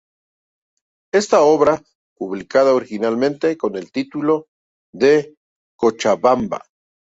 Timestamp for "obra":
1.41-1.79